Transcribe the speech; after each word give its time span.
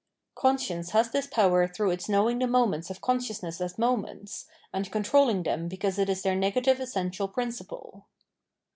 Conscience 0.33 0.89
has 0.93 1.11
this 1.11 1.27
power 1.27 1.67
through 1.67 1.91
its 1.91 2.09
knowing 2.09 2.39
the 2.39 2.47
moments 2.47 2.89
of 2.89 3.01
con 3.01 3.19
sciousness 3.19 3.61
as 3.63 3.77
moments, 3.77 4.47
and 4.73 4.91
controlling 4.91 5.43
them 5.43 5.67
because 5.67 5.99
it 5.99 6.09
is 6.09 6.23
their 6.23 6.33
negative 6.35 6.79
essential 6.79 7.27
principle. 7.27 8.07